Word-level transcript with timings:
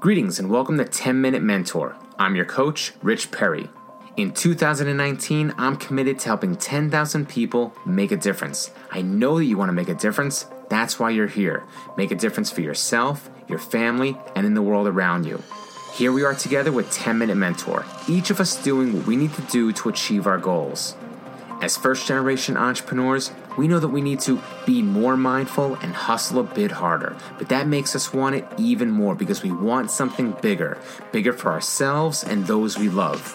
Greetings 0.00 0.38
and 0.38 0.48
welcome 0.48 0.78
to 0.78 0.84
10 0.84 1.20
Minute 1.20 1.42
Mentor. 1.42 1.96
I'm 2.20 2.36
your 2.36 2.44
coach, 2.44 2.92
Rich 3.02 3.32
Perry. 3.32 3.68
In 4.16 4.32
2019, 4.32 5.52
I'm 5.58 5.74
committed 5.74 6.20
to 6.20 6.26
helping 6.26 6.54
10,000 6.54 7.28
people 7.28 7.74
make 7.84 8.12
a 8.12 8.16
difference. 8.16 8.70
I 8.92 9.02
know 9.02 9.38
that 9.38 9.46
you 9.46 9.58
want 9.58 9.70
to 9.70 9.72
make 9.72 9.88
a 9.88 9.94
difference. 9.94 10.46
That's 10.70 11.00
why 11.00 11.10
you're 11.10 11.26
here. 11.26 11.64
Make 11.96 12.12
a 12.12 12.14
difference 12.14 12.48
for 12.48 12.60
yourself, 12.60 13.28
your 13.48 13.58
family, 13.58 14.16
and 14.36 14.46
in 14.46 14.54
the 14.54 14.62
world 14.62 14.86
around 14.86 15.26
you. 15.26 15.42
Here 15.94 16.12
we 16.12 16.22
are 16.22 16.34
together 16.34 16.70
with 16.70 16.92
10 16.92 17.18
Minute 17.18 17.36
Mentor, 17.36 17.84
each 18.08 18.30
of 18.30 18.38
us 18.38 18.62
doing 18.62 18.92
what 18.92 19.06
we 19.08 19.16
need 19.16 19.34
to 19.34 19.42
do 19.42 19.72
to 19.72 19.88
achieve 19.88 20.28
our 20.28 20.38
goals. 20.38 20.94
As 21.60 21.76
first 21.76 22.06
generation 22.06 22.56
entrepreneurs, 22.56 23.32
we 23.56 23.66
know 23.66 23.80
that 23.80 23.88
we 23.88 24.00
need 24.00 24.20
to 24.20 24.40
be 24.64 24.80
more 24.80 25.16
mindful 25.16 25.74
and 25.76 25.92
hustle 25.92 26.38
a 26.38 26.44
bit 26.44 26.70
harder. 26.70 27.16
But 27.36 27.48
that 27.48 27.66
makes 27.66 27.96
us 27.96 28.12
want 28.12 28.36
it 28.36 28.46
even 28.58 28.92
more 28.92 29.16
because 29.16 29.42
we 29.42 29.50
want 29.50 29.90
something 29.90 30.36
bigger, 30.40 30.78
bigger 31.10 31.32
for 31.32 31.50
ourselves 31.50 32.22
and 32.22 32.46
those 32.46 32.78
we 32.78 32.88
love. 32.88 33.34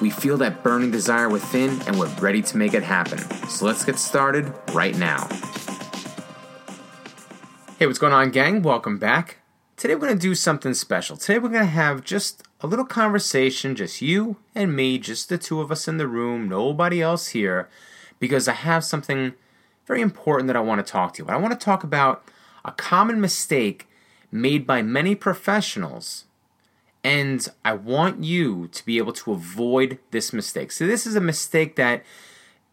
We 0.00 0.10
feel 0.10 0.36
that 0.36 0.62
burning 0.62 0.92
desire 0.92 1.28
within 1.28 1.82
and 1.88 1.98
we're 1.98 2.14
ready 2.20 2.40
to 2.40 2.56
make 2.56 2.72
it 2.72 2.84
happen. 2.84 3.18
So 3.48 3.66
let's 3.66 3.84
get 3.84 3.98
started 3.98 4.54
right 4.72 4.96
now. 4.96 5.28
Hey, 7.80 7.86
what's 7.86 7.98
going 7.98 8.12
on, 8.12 8.30
gang? 8.30 8.62
Welcome 8.62 8.98
back. 8.98 9.38
Today 9.76 9.96
we're 9.96 10.02
going 10.02 10.14
to 10.14 10.20
do 10.20 10.36
something 10.36 10.72
special. 10.74 11.16
Today 11.16 11.40
we're 11.40 11.48
going 11.48 11.64
to 11.64 11.66
have 11.66 12.04
just 12.04 12.44
a 12.62 12.66
little 12.66 12.84
conversation, 12.84 13.74
just 13.74 14.02
you 14.02 14.36
and 14.54 14.74
me, 14.74 14.98
just 14.98 15.28
the 15.28 15.38
two 15.38 15.60
of 15.60 15.72
us 15.72 15.88
in 15.88 15.96
the 15.96 16.06
room, 16.06 16.48
nobody 16.48 17.00
else 17.00 17.28
here, 17.28 17.68
because 18.18 18.48
I 18.48 18.52
have 18.52 18.84
something 18.84 19.34
very 19.86 20.02
important 20.02 20.46
that 20.48 20.56
I 20.56 20.60
want 20.60 20.84
to 20.84 20.92
talk 20.92 21.14
to 21.14 21.18
you. 21.18 21.24
about. 21.24 21.36
I 21.36 21.40
want 21.40 21.58
to 21.58 21.64
talk 21.64 21.82
about 21.82 22.22
a 22.64 22.72
common 22.72 23.20
mistake 23.20 23.88
made 24.30 24.66
by 24.66 24.82
many 24.82 25.14
professionals, 25.14 26.24
and 27.02 27.48
I 27.64 27.72
want 27.72 28.22
you 28.22 28.68
to 28.68 28.84
be 28.84 28.98
able 28.98 29.14
to 29.14 29.32
avoid 29.32 29.98
this 30.10 30.32
mistake. 30.32 30.70
So, 30.70 30.86
this 30.86 31.06
is 31.06 31.16
a 31.16 31.20
mistake 31.20 31.76
that 31.76 32.04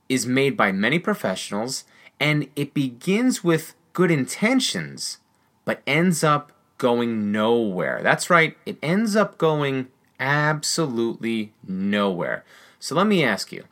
is 0.09 0.27
made 0.27 0.57
by 0.57 0.71
many 0.71 0.99
professionals, 0.99 1.85
and 2.19 2.47
it 2.55 2.73
begins 2.73 3.43
with 3.43 3.73
good 3.93 4.11
intentions, 4.11 5.19
but 5.65 5.81
ends 5.87 6.23
up 6.23 6.51
going 6.77 7.31
nowhere. 7.31 8.01
That's 8.03 8.29
right, 8.29 8.57
it 8.65 8.77
ends 8.81 9.15
up 9.15 9.37
going 9.37 9.87
absolutely 10.19 11.53
nowhere. 11.67 12.43
So 12.79 12.95
let 12.95 13.07
me 13.07 13.23
ask 13.23 13.51
you 13.51 13.63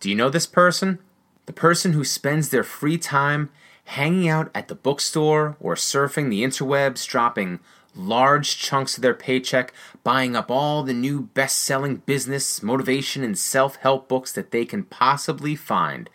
do 0.00 0.10
you 0.10 0.14
know 0.14 0.28
this 0.28 0.46
person? 0.46 0.98
The 1.46 1.52
person 1.52 1.92
who 1.92 2.04
spends 2.04 2.48
their 2.48 2.64
free 2.64 2.98
time 2.98 3.50
hanging 3.84 4.28
out 4.28 4.50
at 4.54 4.68
the 4.68 4.74
bookstore 4.74 5.56
or 5.60 5.74
surfing 5.74 6.28
the 6.28 6.42
interwebs, 6.42 7.06
dropping 7.06 7.60
large 7.94 8.58
chunks 8.58 8.96
of 8.96 9.02
their 9.02 9.14
paycheck, 9.14 9.72
buying 10.04 10.36
up 10.36 10.50
all 10.50 10.82
the 10.82 10.92
new 10.92 11.22
best 11.22 11.58
selling 11.58 11.96
business, 11.96 12.62
motivation, 12.62 13.22
and 13.22 13.38
self 13.38 13.76
help 13.76 14.08
books 14.08 14.32
that 14.32 14.50
they 14.50 14.64
can 14.64 14.84
possibly 14.84 15.56
find. 15.56 16.10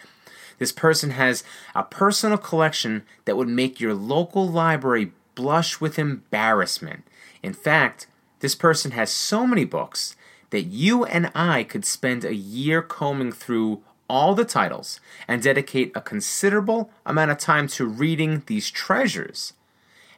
This 0.59 0.71
person 0.71 1.11
has 1.11 1.43
a 1.73 1.83
personal 1.83 2.37
collection 2.37 3.03
that 3.25 3.35
would 3.35 3.47
make 3.47 3.79
your 3.79 3.95
local 3.95 4.47
library 4.47 5.11
blush 5.41 5.81
with 5.81 5.97
embarrassment. 5.97 7.03
In 7.41 7.53
fact, 7.53 8.05
this 8.41 8.53
person 8.53 8.91
has 8.91 9.11
so 9.11 9.47
many 9.47 9.65
books 9.65 10.15
that 10.51 10.63
you 10.63 11.03
and 11.03 11.31
I 11.33 11.63
could 11.63 11.83
spend 11.83 12.23
a 12.23 12.35
year 12.35 12.83
combing 12.83 13.31
through 13.31 13.81
all 14.07 14.35
the 14.35 14.45
titles 14.45 14.99
and 15.27 15.41
dedicate 15.41 15.91
a 15.95 16.01
considerable 16.01 16.91
amount 17.07 17.31
of 17.31 17.39
time 17.39 17.67
to 17.69 17.85
reading 17.85 18.43
these 18.45 18.69
treasures. 18.69 19.53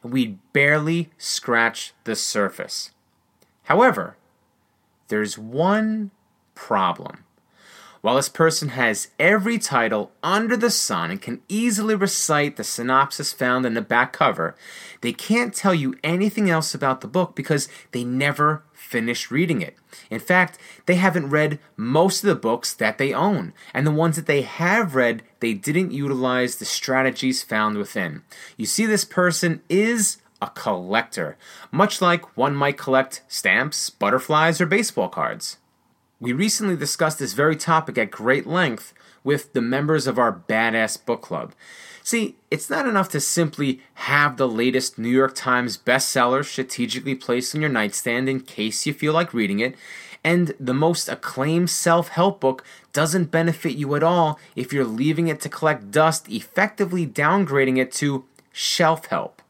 And 0.02 0.12
we'd 0.12 0.38
barely 0.52 1.10
scratch 1.16 1.94
the 2.04 2.16
surface. 2.16 2.90
However, 3.64 4.18
there's 5.08 5.38
one 5.38 6.10
problem. 6.54 7.24
While 8.04 8.16
this 8.16 8.28
person 8.28 8.68
has 8.68 9.08
every 9.18 9.58
title 9.58 10.12
under 10.22 10.58
the 10.58 10.68
sun 10.68 11.10
and 11.10 11.22
can 11.22 11.40
easily 11.48 11.94
recite 11.94 12.56
the 12.56 12.62
synopsis 12.62 13.32
found 13.32 13.64
in 13.64 13.72
the 13.72 13.80
back 13.80 14.12
cover, 14.12 14.54
they 15.00 15.14
can't 15.14 15.54
tell 15.54 15.72
you 15.72 15.96
anything 16.04 16.50
else 16.50 16.74
about 16.74 17.00
the 17.00 17.06
book 17.06 17.34
because 17.34 17.66
they 17.92 18.04
never 18.04 18.62
finished 18.74 19.30
reading 19.30 19.62
it. 19.62 19.78
In 20.10 20.20
fact, 20.20 20.58
they 20.84 20.96
haven't 20.96 21.30
read 21.30 21.58
most 21.78 22.22
of 22.22 22.28
the 22.28 22.34
books 22.34 22.74
that 22.74 22.98
they 22.98 23.14
own, 23.14 23.54
and 23.72 23.86
the 23.86 23.90
ones 23.90 24.16
that 24.16 24.26
they 24.26 24.42
have 24.42 24.94
read, 24.94 25.22
they 25.40 25.54
didn't 25.54 25.92
utilize 25.92 26.56
the 26.56 26.66
strategies 26.66 27.42
found 27.42 27.78
within. 27.78 28.22
You 28.58 28.66
see, 28.66 28.84
this 28.84 29.06
person 29.06 29.62
is 29.70 30.18
a 30.42 30.48
collector, 30.48 31.38
much 31.72 32.02
like 32.02 32.36
one 32.36 32.54
might 32.54 32.76
collect 32.76 33.22
stamps, 33.28 33.88
butterflies, 33.88 34.60
or 34.60 34.66
baseball 34.66 35.08
cards. 35.08 35.56
We 36.24 36.32
recently 36.32 36.74
discussed 36.74 37.18
this 37.18 37.34
very 37.34 37.54
topic 37.54 37.98
at 37.98 38.10
great 38.10 38.46
length 38.46 38.94
with 39.22 39.52
the 39.52 39.60
members 39.60 40.06
of 40.06 40.18
our 40.18 40.32
Badass 40.32 41.04
Book 41.04 41.20
Club. 41.20 41.52
See, 42.02 42.36
it's 42.50 42.70
not 42.70 42.88
enough 42.88 43.10
to 43.10 43.20
simply 43.20 43.82
have 43.92 44.38
the 44.38 44.48
latest 44.48 44.98
New 44.98 45.10
York 45.10 45.34
Times 45.34 45.76
bestseller 45.76 46.42
strategically 46.42 47.14
placed 47.14 47.54
on 47.54 47.60
your 47.60 47.68
nightstand 47.68 48.30
in 48.30 48.40
case 48.40 48.86
you 48.86 48.94
feel 48.94 49.12
like 49.12 49.34
reading 49.34 49.60
it, 49.60 49.74
and 50.24 50.54
the 50.58 50.72
most 50.72 51.10
acclaimed 51.10 51.68
self 51.68 52.08
help 52.08 52.40
book 52.40 52.64
doesn't 52.94 53.30
benefit 53.30 53.74
you 53.74 53.94
at 53.94 54.02
all 54.02 54.40
if 54.56 54.72
you're 54.72 54.86
leaving 54.86 55.28
it 55.28 55.42
to 55.42 55.50
collect 55.50 55.90
dust, 55.90 56.26
effectively 56.30 57.06
downgrading 57.06 57.76
it 57.76 57.92
to 57.92 58.24
shelf 58.50 59.04
help. 59.08 59.42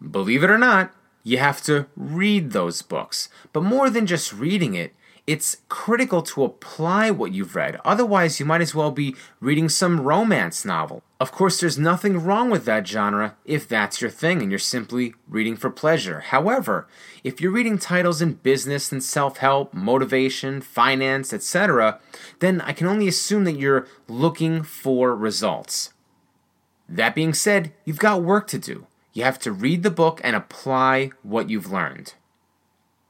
Believe 0.00 0.44
it 0.44 0.50
or 0.50 0.58
not, 0.58 0.94
you 1.24 1.38
have 1.38 1.60
to 1.64 1.86
read 1.96 2.52
those 2.52 2.82
books. 2.82 3.28
But 3.52 3.64
more 3.64 3.90
than 3.90 4.06
just 4.06 4.32
reading 4.32 4.74
it, 4.74 4.94
it's 5.26 5.58
critical 5.68 6.22
to 6.22 6.44
apply 6.44 7.10
what 7.10 7.32
you've 7.32 7.56
read. 7.56 7.80
Otherwise, 7.84 8.38
you 8.38 8.46
might 8.46 8.60
as 8.60 8.74
well 8.74 8.92
be 8.92 9.16
reading 9.40 9.68
some 9.68 10.00
romance 10.00 10.64
novel. 10.64 11.02
Of 11.18 11.32
course, 11.32 11.58
there's 11.58 11.78
nothing 11.78 12.22
wrong 12.22 12.48
with 12.48 12.64
that 12.66 12.86
genre 12.86 13.36
if 13.44 13.66
that's 13.66 14.00
your 14.00 14.10
thing 14.10 14.40
and 14.40 14.52
you're 14.52 14.58
simply 14.58 15.14
reading 15.26 15.56
for 15.56 15.70
pleasure. 15.70 16.20
However, 16.20 16.86
if 17.24 17.40
you're 17.40 17.50
reading 17.50 17.78
titles 17.78 18.22
in 18.22 18.34
business 18.34 18.92
and 18.92 19.02
self 19.02 19.38
help, 19.38 19.74
motivation, 19.74 20.60
finance, 20.60 21.32
etc., 21.32 21.98
then 22.38 22.60
I 22.60 22.72
can 22.72 22.86
only 22.86 23.08
assume 23.08 23.44
that 23.44 23.58
you're 23.58 23.88
looking 24.06 24.62
for 24.62 25.16
results. 25.16 25.92
That 26.88 27.16
being 27.16 27.34
said, 27.34 27.72
you've 27.84 27.98
got 27.98 28.22
work 28.22 28.46
to 28.48 28.58
do. 28.58 28.86
You 29.12 29.24
have 29.24 29.40
to 29.40 29.50
read 29.50 29.82
the 29.82 29.90
book 29.90 30.20
and 30.22 30.36
apply 30.36 31.10
what 31.22 31.50
you've 31.50 31.72
learned. 31.72 32.14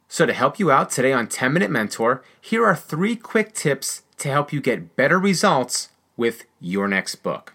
So, 0.09 0.25
to 0.25 0.33
help 0.33 0.59
you 0.59 0.71
out 0.71 0.91
today 0.91 1.13
on 1.13 1.27
10 1.27 1.53
Minute 1.53 1.71
Mentor, 1.71 2.23
here 2.41 2.65
are 2.65 2.77
three 2.77 3.17
quick 3.17 3.53
tips 3.55 4.03
to 4.19 4.31
help 4.31 4.53
you 4.53 4.61
get 4.61 4.95
better 4.95 5.19
results 5.19 5.89
with 6.17 6.45
your 6.61 6.87
next 6.87 7.17
book. 7.17 7.55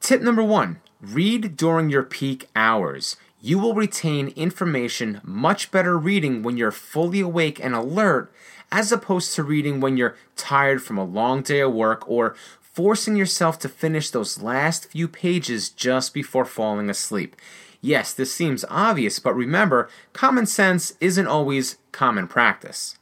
Tip 0.00 0.22
number 0.22 0.42
one 0.42 0.80
read 1.00 1.56
during 1.56 1.90
your 1.90 2.02
peak 2.02 2.48
hours. 2.56 3.16
You 3.40 3.58
will 3.58 3.74
retain 3.74 4.28
information 4.28 5.20
much 5.22 5.70
better 5.70 5.96
reading 5.96 6.42
when 6.42 6.56
you're 6.56 6.70
fully 6.70 7.20
awake 7.20 7.62
and 7.62 7.74
alert, 7.74 8.32
as 8.72 8.92
opposed 8.92 9.34
to 9.34 9.42
reading 9.42 9.80
when 9.80 9.96
you're 9.96 10.16
tired 10.36 10.82
from 10.82 10.98
a 10.98 11.04
long 11.04 11.42
day 11.42 11.60
of 11.60 11.72
work 11.72 12.08
or 12.08 12.34
forcing 12.60 13.16
yourself 13.16 13.58
to 13.58 13.68
finish 13.68 14.10
those 14.10 14.42
last 14.42 14.86
few 14.86 15.08
pages 15.08 15.68
just 15.68 16.12
before 16.14 16.44
falling 16.44 16.88
asleep. 16.90 17.36
Yes, 17.80 18.12
this 18.12 18.34
seems 18.34 18.64
obvious, 18.68 19.18
but 19.18 19.34
remember, 19.34 19.88
common 20.12 20.46
sense 20.46 20.94
isn't 21.00 21.26
always 21.26 21.78
common 21.92 22.28
practice. 22.28 22.98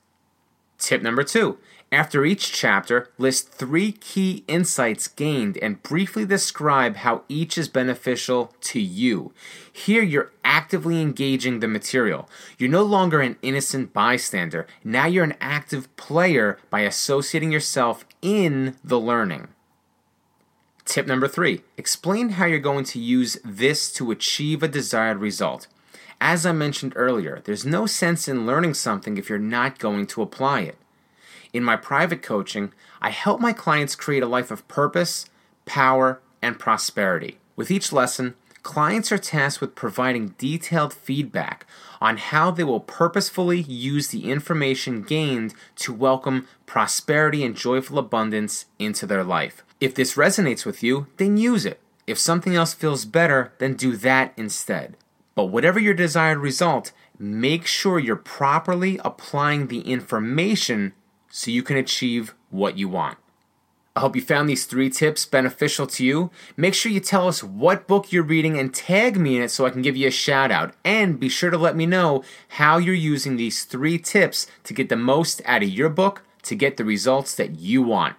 Tip 0.79 1.03
number 1.03 1.25
two 1.25 1.59
after 1.91 2.27
each 2.27 2.53
chapter, 2.53 3.09
list 3.17 3.49
three 3.51 3.93
key 3.93 4.45
insights 4.47 5.09
gained 5.09 5.57
and 5.59 5.83
briefly 5.83 6.27
describe 6.27 6.97
how 6.97 7.23
each 7.31 7.57
is 7.57 7.69
beneficial 7.69 8.55
to 8.61 8.79
you. 8.79 9.33
Here, 9.73 10.03
you're 10.03 10.33
actively 10.45 11.01
engaging 11.01 11.61
the 11.61 11.69
material. 11.69 12.29
You're 12.59 12.69
no 12.69 12.83
longer 12.83 13.23
an 13.23 13.37
innocent 13.41 13.95
bystander. 13.95 14.67
Now 14.85 15.07
you're 15.07 15.25
an 15.25 15.37
active 15.41 15.95
player 15.97 16.59
by 16.69 16.81
associating 16.81 17.53
yourself 17.53 18.05
in 18.21 18.77
the 18.85 19.01
learning. 19.01 19.49
Tip 20.89 21.07
number 21.07 21.29
three 21.29 21.61
explain 21.77 22.31
how 22.31 22.47
you're 22.47 22.59
going 22.59 22.85
to 22.85 22.99
use 22.99 23.37
this 23.45 23.93
to 23.93 24.11
achieve 24.11 24.63
a 24.63 24.69
desired 24.69 25.19
result. 25.19 25.67
As 26.19 26.47
I 26.47 26.53
mentioned 26.53 26.95
earlier, 26.97 27.43
there's 27.45 27.67
no 27.67 27.85
sense 27.85 28.27
in 28.27 28.47
learning 28.47 28.73
something 28.73 29.19
if 29.19 29.29
you're 29.29 29.39
not 29.39 29.79
going 29.79 30.07
to 30.07 30.23
apply 30.23 30.61
it. 30.61 30.79
In 31.53 31.63
my 31.63 31.77
private 31.77 32.23
coaching, 32.23 32.73
I 33.03 33.11
help 33.11 33.39
my 33.39 33.53
clients 33.53 33.95
create 33.95 34.23
a 34.23 34.27
life 34.27 34.51
of 34.51 34.67
purpose, 34.67 35.27
power, 35.67 36.23
and 36.41 36.59
prosperity. 36.59 37.37
With 37.55 37.71
each 37.71 37.93
lesson, 37.93 38.35
clients 38.63 39.13
are 39.13 39.19
tasked 39.19 39.61
with 39.61 39.75
providing 39.75 40.37
detailed 40.39 40.95
feedback 40.95 41.67
on 42.01 42.17
how 42.17 42.51
they 42.51 42.65
will 42.65 42.81
purposefully 42.81 43.61
use 43.61 44.09
the 44.09 44.31
information 44.31 45.03
gained 45.03 45.53
to 45.77 45.93
welcome 45.93 46.49
prosperity 46.65 47.45
and 47.45 47.55
joyful 47.55 47.99
abundance 47.99 48.65
into 48.79 49.05
their 49.05 49.23
life. 49.23 49.63
If 49.81 49.95
this 49.95 50.15
resonates 50.15 50.67
with 50.67 50.83
you, 50.83 51.07
then 51.19 51.37
use 51.37 51.65
it. 51.65 51.81
If 52.07 52.19
something 52.19 52.55
else 52.57 52.75
feels 52.75 53.05
better, 53.05 53.53
then 53.59 53.75
do 53.75 53.97
that 53.97 54.33
instead. 54.37 54.97
But 55.35 55.47
whatever 55.47 55.79
your 55.79 55.95
desired 55.95 56.39
result, 56.39 56.93
make 57.19 57.67
sure 57.67 57.99
you're 57.99 58.17
properly 58.17 58.99
applying 59.05 59.69
the 59.69 59.81
information 59.81 60.95
so 61.31 61.51
you 61.51 61.63
can 61.63 61.77
achieve 61.77 62.35
what 62.51 62.77
you 62.77 62.89
want. 62.89 63.19
I 63.95 64.01
hope 64.01 64.17
you 64.17 64.23
found 64.23 64.49
these 64.49 64.65
three 64.65 64.91
tips 64.91 65.27
beneficial 65.27 65.87
to 65.89 66.05
you. 66.05 66.31
Make 66.57 66.75
sure 66.75 66.91
you 66.91 67.01
tell 67.01 67.27
us 67.27 67.43
what 67.43 67.89
book 67.89 68.13
you're 68.13 68.23
reading 68.23 68.57
and 68.57 68.73
tag 68.73 69.17
me 69.17 69.37
in 69.37 69.43
it 69.43 69.51
so 69.51 69.67
I 69.67 69.71
can 69.71 69.83
give 69.83 69.97
you 69.97 70.07
a 70.07 70.13
shout 70.13 70.53
out. 70.53 70.75
And 70.85 71.19
be 71.19 71.29
sure 71.29 71.51
to 71.51 71.59
let 71.59 71.77
me 71.77 71.85
know 71.85 72.23
how 72.51 72.79
you're 72.79 72.95
using 72.95 73.37
these 73.37 73.65
three 73.65 73.99
tips 73.99 74.47
to 74.65 74.73
get 74.73 74.89
the 74.89 74.97
most 74.97 75.43
out 75.45 75.65
of 75.65 75.69
your 75.69 75.89
book 75.89 76.23
to 76.43 76.55
get 76.55 76.77
the 76.77 76.85
results 76.85 77.35
that 77.35 77.59
you 77.59 77.83
want. 77.83 78.15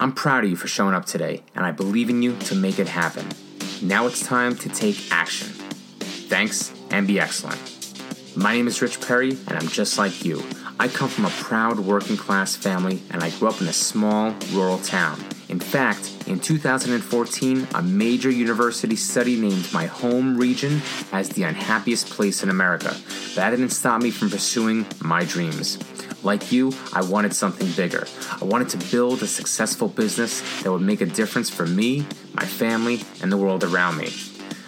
I'm 0.00 0.12
proud 0.12 0.44
of 0.44 0.50
you 0.50 0.54
for 0.54 0.68
showing 0.68 0.94
up 0.94 1.06
today, 1.06 1.42
and 1.56 1.64
I 1.64 1.72
believe 1.72 2.08
in 2.08 2.22
you 2.22 2.36
to 2.36 2.54
make 2.54 2.78
it 2.78 2.86
happen. 2.86 3.26
Now 3.82 4.06
it's 4.06 4.24
time 4.24 4.54
to 4.58 4.68
take 4.68 5.10
action. 5.10 5.48
Thanks, 5.48 6.72
and 6.90 7.04
be 7.04 7.18
excellent. 7.18 7.58
My 8.36 8.54
name 8.54 8.68
is 8.68 8.80
Rich 8.80 9.00
Perry, 9.00 9.30
and 9.30 9.58
I'm 9.58 9.66
just 9.66 9.98
like 9.98 10.24
you. 10.24 10.44
I 10.78 10.86
come 10.86 11.08
from 11.08 11.24
a 11.24 11.30
proud 11.30 11.80
working 11.80 12.16
class 12.16 12.54
family 12.54 13.02
and 13.10 13.24
I 13.24 13.30
grew 13.30 13.48
up 13.48 13.60
in 13.60 13.66
a 13.66 13.72
small 13.72 14.32
rural 14.52 14.78
town. 14.78 15.18
In 15.48 15.58
fact, 15.58 16.14
in 16.28 16.38
2014, 16.38 17.66
a 17.74 17.82
major 17.82 18.30
university 18.30 18.94
study 18.94 19.34
named 19.34 19.72
my 19.72 19.86
home 19.86 20.36
region 20.36 20.80
as 21.10 21.30
the 21.30 21.42
unhappiest 21.42 22.10
place 22.10 22.44
in 22.44 22.50
America. 22.50 22.94
That 23.34 23.50
didn't 23.50 23.70
stop 23.70 24.00
me 24.00 24.12
from 24.12 24.30
pursuing 24.30 24.86
my 25.02 25.24
dreams. 25.24 25.78
Like 26.22 26.50
you, 26.50 26.72
I 26.92 27.02
wanted 27.02 27.34
something 27.34 27.70
bigger. 27.72 28.06
I 28.40 28.44
wanted 28.44 28.68
to 28.70 28.90
build 28.90 29.22
a 29.22 29.26
successful 29.26 29.88
business 29.88 30.42
that 30.62 30.72
would 30.72 30.82
make 30.82 31.00
a 31.00 31.06
difference 31.06 31.48
for 31.50 31.66
me, 31.66 32.06
my 32.34 32.44
family, 32.44 33.00
and 33.22 33.30
the 33.30 33.36
world 33.36 33.64
around 33.64 33.98
me. 33.98 34.10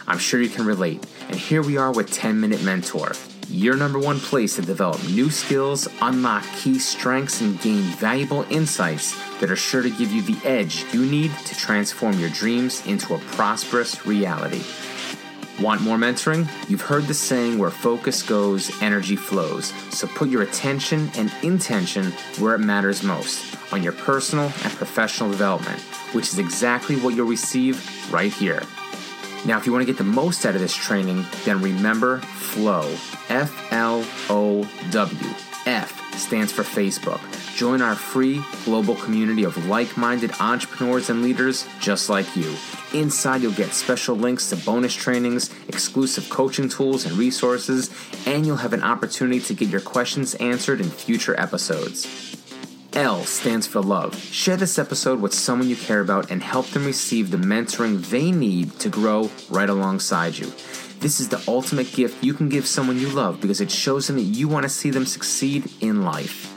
I'm 0.06 0.18
sure 0.18 0.40
you 0.40 0.48
can 0.48 0.64
relate. 0.64 1.06
And 1.28 1.36
here 1.36 1.62
we 1.62 1.76
are 1.76 1.92
with 1.92 2.12
10 2.12 2.40
Minute 2.40 2.62
Mentor 2.62 3.12
your 3.50 3.76
number 3.76 3.98
one 3.98 4.20
place 4.20 4.54
to 4.54 4.62
develop 4.62 5.02
new 5.08 5.28
skills, 5.28 5.88
unlock 6.00 6.44
key 6.54 6.78
strengths, 6.78 7.40
and 7.40 7.60
gain 7.60 7.82
valuable 7.82 8.46
insights 8.48 9.16
that 9.40 9.50
are 9.50 9.56
sure 9.56 9.82
to 9.82 9.90
give 9.90 10.12
you 10.12 10.22
the 10.22 10.38
edge 10.46 10.84
you 10.94 11.04
need 11.04 11.32
to 11.46 11.56
transform 11.56 12.18
your 12.20 12.30
dreams 12.30 12.86
into 12.86 13.14
a 13.14 13.18
prosperous 13.18 14.06
reality. 14.06 14.62
Want 15.60 15.82
more 15.82 15.98
mentoring? 15.98 16.48
You've 16.70 16.80
heard 16.80 17.04
the 17.04 17.14
saying 17.14 17.58
where 17.58 17.70
focus 17.70 18.22
goes, 18.22 18.70
energy 18.80 19.16
flows. 19.16 19.74
So 19.90 20.06
put 20.06 20.30
your 20.30 20.40
attention 20.42 21.10
and 21.16 21.30
intention 21.42 22.12
where 22.38 22.54
it 22.54 22.60
matters 22.60 23.02
most 23.02 23.56
on 23.72 23.82
your 23.82 23.92
personal 23.92 24.44
and 24.44 24.72
professional 24.72 25.30
development, 25.30 25.78
which 26.12 26.28
is 26.28 26.38
exactly 26.38 26.96
what 26.96 27.14
you'll 27.14 27.26
receive 27.26 27.86
right 28.10 28.32
here. 28.32 28.62
Now, 29.44 29.58
if 29.58 29.66
you 29.66 29.72
want 29.72 29.82
to 29.82 29.86
get 29.86 29.98
the 29.98 30.04
most 30.04 30.46
out 30.46 30.54
of 30.54 30.60
this 30.60 30.74
training, 30.74 31.26
then 31.44 31.60
remember 31.60 32.18
FLOW. 32.18 32.88
F 33.28 33.72
L 33.72 34.04
O 34.28 34.68
W. 34.90 35.30
F 35.66 36.14
stands 36.14 36.52
for 36.52 36.62
Facebook. 36.62 37.20
Join 37.60 37.82
our 37.82 37.94
free 37.94 38.42
global 38.64 38.94
community 38.94 39.44
of 39.44 39.66
like 39.66 39.94
minded 39.98 40.32
entrepreneurs 40.40 41.10
and 41.10 41.22
leaders 41.22 41.66
just 41.78 42.08
like 42.08 42.34
you. 42.34 42.56
Inside, 42.94 43.42
you'll 43.42 43.52
get 43.52 43.74
special 43.74 44.16
links 44.16 44.48
to 44.48 44.56
bonus 44.56 44.94
trainings, 44.94 45.50
exclusive 45.68 46.30
coaching 46.30 46.70
tools 46.70 47.04
and 47.04 47.18
resources, 47.18 47.90
and 48.24 48.46
you'll 48.46 48.56
have 48.56 48.72
an 48.72 48.82
opportunity 48.82 49.40
to 49.40 49.52
get 49.52 49.68
your 49.68 49.82
questions 49.82 50.34
answered 50.36 50.80
in 50.80 50.88
future 50.88 51.38
episodes. 51.38 52.06
L 52.94 53.24
stands 53.24 53.66
for 53.66 53.82
love. 53.82 54.16
Share 54.18 54.56
this 54.56 54.78
episode 54.78 55.20
with 55.20 55.34
someone 55.34 55.68
you 55.68 55.76
care 55.76 56.00
about 56.00 56.30
and 56.30 56.42
help 56.42 56.64
them 56.68 56.86
receive 56.86 57.30
the 57.30 57.36
mentoring 57.36 58.08
they 58.08 58.30
need 58.30 58.78
to 58.78 58.88
grow 58.88 59.30
right 59.50 59.68
alongside 59.68 60.38
you. 60.38 60.50
This 61.00 61.20
is 61.20 61.28
the 61.28 61.42
ultimate 61.46 61.92
gift 61.92 62.24
you 62.24 62.32
can 62.32 62.48
give 62.48 62.66
someone 62.66 62.98
you 62.98 63.10
love 63.10 63.38
because 63.38 63.60
it 63.60 63.70
shows 63.70 64.06
them 64.06 64.16
that 64.16 64.22
you 64.22 64.48
want 64.48 64.62
to 64.62 64.70
see 64.70 64.88
them 64.88 65.04
succeed 65.04 65.70
in 65.82 66.04
life. 66.04 66.49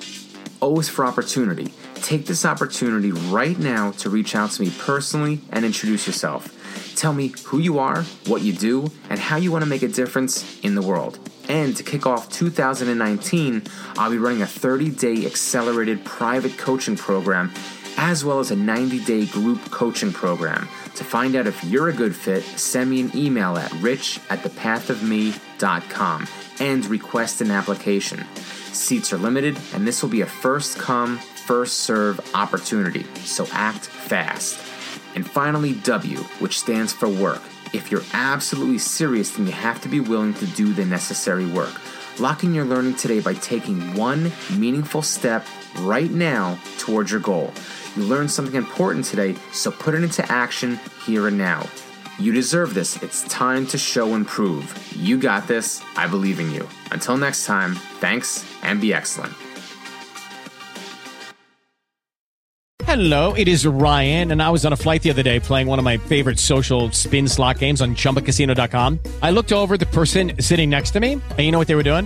Is 0.63 0.87
for 0.87 1.05
opportunity. 1.05 1.73
Take 1.95 2.25
this 2.25 2.45
opportunity 2.45 3.11
right 3.11 3.59
now 3.59 3.91
to 3.91 4.09
reach 4.09 4.33
out 4.33 4.49
to 4.51 4.61
me 4.61 4.71
personally 4.79 5.41
and 5.51 5.65
introduce 5.65 6.07
yourself. 6.07 6.95
Tell 6.95 7.11
me 7.11 7.33
who 7.43 7.59
you 7.59 7.79
are, 7.79 8.03
what 8.27 8.43
you 8.43 8.53
do, 8.53 8.89
and 9.09 9.19
how 9.19 9.35
you 9.35 9.51
want 9.51 9.65
to 9.65 9.69
make 9.69 9.83
a 9.83 9.89
difference 9.89 10.57
in 10.61 10.75
the 10.75 10.81
world. 10.81 11.19
And 11.49 11.75
to 11.75 11.83
kick 11.83 12.05
off 12.05 12.29
2019, 12.29 13.63
I'll 13.97 14.09
be 14.09 14.17
running 14.17 14.41
a 14.41 14.47
30 14.47 14.89
day 14.91 15.25
accelerated 15.25 16.05
private 16.05 16.57
coaching 16.57 16.95
program 16.95 17.51
as 17.97 18.23
well 18.23 18.39
as 18.39 18.49
a 18.49 18.55
90 18.55 19.03
day 19.03 19.25
group 19.25 19.69
coaching 19.69 20.13
program. 20.13 20.69
To 20.95 21.03
find 21.03 21.35
out 21.35 21.45
if 21.45 21.61
you're 21.65 21.89
a 21.89 21.93
good 21.93 22.15
fit, 22.15 22.41
send 22.43 22.89
me 22.89 23.01
an 23.01 23.11
email 23.13 23.57
at 23.57 23.71
rich 23.73 24.21
at 24.29 24.39
thepathofme.com 24.39 26.27
and 26.61 26.85
request 26.85 27.41
an 27.41 27.51
application. 27.51 28.25
Seats 28.73 29.13
are 29.13 29.17
limited, 29.17 29.57
and 29.73 29.87
this 29.87 30.01
will 30.01 30.09
be 30.09 30.21
a 30.21 30.25
first 30.25 30.79
come, 30.79 31.17
first 31.17 31.79
serve 31.79 32.19
opportunity, 32.33 33.03
so 33.19 33.47
act 33.51 33.85
fast. 33.85 34.59
And 35.15 35.29
finally, 35.29 35.73
W, 35.73 36.17
which 36.39 36.59
stands 36.59 36.91
for 36.91 37.07
work. 37.07 37.41
If 37.71 37.91
you're 37.91 38.03
absolutely 38.13 38.79
serious, 38.79 39.31
then 39.31 39.45
you 39.45 39.51
have 39.53 39.79
to 39.81 39.89
be 39.89 39.99
willing 39.99 40.33
to 40.35 40.47
do 40.47 40.73
the 40.73 40.85
necessary 40.85 41.45
work. 41.45 41.73
Lock 42.19 42.43
in 42.43 42.53
your 42.53 42.65
learning 42.65 42.95
today 42.95 43.19
by 43.19 43.35
taking 43.35 43.95
one 43.95 44.31
meaningful 44.57 45.03
step 45.03 45.45
right 45.79 46.11
now 46.11 46.59
towards 46.79 47.11
your 47.11 47.19
goal. 47.19 47.53
You 47.95 48.03
learned 48.03 48.31
something 48.31 48.55
important 48.55 49.05
today, 49.05 49.35
so 49.51 49.71
put 49.71 49.93
it 49.93 50.03
into 50.03 50.29
action 50.31 50.79
here 51.05 51.27
and 51.27 51.37
now. 51.37 51.67
You 52.19 52.31
deserve 52.31 52.73
this. 52.73 53.01
It's 53.01 53.27
time 53.27 53.67
to 53.67 53.77
show 53.77 54.13
and 54.13 54.27
prove. 54.27 54.75
You 54.95 55.17
got 55.17 55.47
this. 55.47 55.81
I 55.95 56.07
believe 56.07 56.39
in 56.39 56.51
you. 56.51 56.67
Until 56.91 57.17
next 57.17 57.45
time, 57.45 57.75
thanks 57.99 58.45
and 58.63 58.81
be 58.81 58.93
excellent. 58.93 59.33
Hello, 62.85 63.33
it 63.33 63.47
is 63.47 63.65
Ryan, 63.65 64.31
and 64.33 64.43
I 64.43 64.51
was 64.51 64.65
on 64.67 64.73
a 64.73 64.75
flight 64.75 65.01
the 65.01 65.09
other 65.09 65.23
day 65.23 65.39
playing 65.39 65.65
one 65.65 65.79
of 65.79 65.85
my 65.85 65.97
favorite 65.97 66.37
social 66.37 66.91
spin 66.91 67.27
slot 67.27 67.57
games 67.57 67.81
on 67.81 67.95
chumbacasino.com. 67.95 68.99
I 69.19 69.31
looked 69.31 69.51
over 69.51 69.77
the 69.77 69.87
person 69.87 70.33
sitting 70.39 70.69
next 70.69 70.91
to 70.91 70.99
me, 70.99 71.13
and 71.13 71.39
you 71.39 71.51
know 71.51 71.57
what 71.57 71.67
they 71.67 71.73
were 71.73 71.81
doing? 71.81 72.05